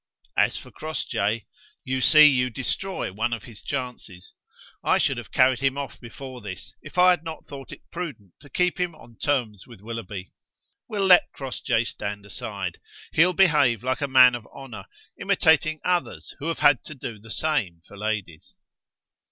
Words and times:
As 0.35 0.57
for 0.57 0.71
Crossjay, 0.71 1.45
you 1.83 2.01
see 2.01 2.25
you 2.25 2.49
destroy 2.49 3.13
one 3.13 3.33
of 3.33 3.43
his 3.43 3.61
chances. 3.61 4.33
I 4.83 4.97
should 4.97 5.17
have 5.17 5.31
carried 5.31 5.59
him 5.59 5.77
off 5.77 5.99
before 5.99 6.41
this, 6.41 6.73
if 6.81 6.97
I 6.97 7.11
had 7.11 7.23
not 7.23 7.45
thought 7.45 7.71
it 7.71 7.83
prudent 7.91 8.33
to 8.39 8.49
keep 8.49 8.79
him 8.79 8.95
on 8.95 9.19
terms 9.19 9.67
with 9.67 9.79
Willoughby. 9.79 10.31
We'll 10.89 11.05
let 11.05 11.31
Crossjay 11.33 11.83
stand 11.83 12.25
aside. 12.25 12.79
He'll 13.11 13.33
behave 13.33 13.83
like 13.83 14.01
a 14.01 14.07
man 14.07 14.33
of 14.33 14.47
honour, 14.47 14.87
imitating 15.19 15.79
others 15.85 16.33
who 16.39 16.47
have 16.47 16.57
had 16.65 16.83
to 16.85 16.95
do 16.95 17.19
the 17.19 17.29
same 17.29 17.83
for 17.87 17.95
ladies." 17.95 18.57